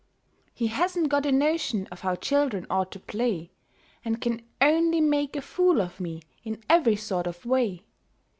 [0.55, 3.51] He hasn't got a notion of how children ought to play,
[4.03, 7.83] And can only make a fool of me in every sort of way.